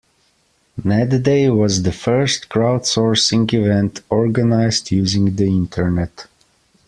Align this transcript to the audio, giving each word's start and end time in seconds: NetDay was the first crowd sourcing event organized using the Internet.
NetDay 0.81 1.55
was 1.55 1.83
the 1.83 1.91
first 1.91 2.49
crowd 2.49 2.81
sourcing 2.85 3.53
event 3.53 4.01
organized 4.09 4.89
using 4.89 5.35
the 5.35 5.45
Internet. 5.45 6.25